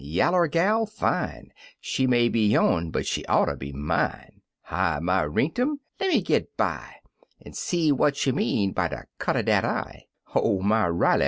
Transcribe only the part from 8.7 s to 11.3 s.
by de cut er dat eye! Ho my Riley